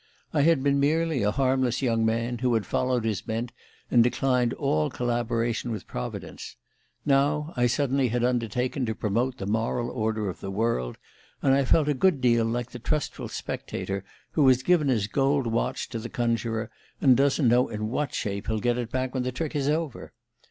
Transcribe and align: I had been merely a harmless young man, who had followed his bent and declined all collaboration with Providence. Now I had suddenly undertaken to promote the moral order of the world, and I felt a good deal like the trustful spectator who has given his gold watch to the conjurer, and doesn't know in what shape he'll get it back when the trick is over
I 0.33 0.41
had 0.41 0.63
been 0.63 0.79
merely 0.79 1.21
a 1.21 1.29
harmless 1.29 1.83
young 1.83 2.03
man, 2.03 2.39
who 2.39 2.55
had 2.55 2.65
followed 2.65 3.05
his 3.05 3.21
bent 3.21 3.51
and 3.91 4.03
declined 4.03 4.51
all 4.55 4.89
collaboration 4.89 5.69
with 5.69 5.85
Providence. 5.85 6.55
Now 7.05 7.53
I 7.55 7.61
had 7.69 7.69
suddenly 7.69 8.09
undertaken 8.11 8.83
to 8.87 8.95
promote 8.95 9.37
the 9.37 9.45
moral 9.45 9.91
order 9.91 10.27
of 10.27 10.39
the 10.39 10.49
world, 10.49 10.97
and 11.43 11.53
I 11.53 11.65
felt 11.65 11.87
a 11.87 11.93
good 11.93 12.19
deal 12.19 12.45
like 12.45 12.71
the 12.71 12.79
trustful 12.79 13.27
spectator 13.27 14.03
who 14.31 14.47
has 14.47 14.63
given 14.63 14.87
his 14.87 15.05
gold 15.05 15.45
watch 15.45 15.87
to 15.89 15.99
the 15.99 16.09
conjurer, 16.09 16.71
and 16.99 17.15
doesn't 17.15 17.47
know 17.47 17.69
in 17.69 17.87
what 17.89 18.11
shape 18.15 18.47
he'll 18.47 18.59
get 18.59 18.79
it 18.79 18.89
back 18.89 19.13
when 19.13 19.21
the 19.21 19.31
trick 19.31 19.55
is 19.55 19.69
over 19.69 20.13